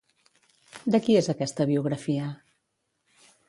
[0.95, 2.33] De qui és aquesta biografia?